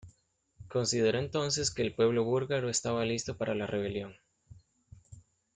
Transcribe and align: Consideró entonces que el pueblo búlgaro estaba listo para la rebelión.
Consideró 0.67 1.19
entonces 1.19 1.69
que 1.69 1.83
el 1.83 1.93
pueblo 1.93 2.23
búlgaro 2.23 2.69
estaba 2.71 3.05
listo 3.05 3.37
para 3.37 3.53
la 3.53 3.67
rebelión. 3.67 4.15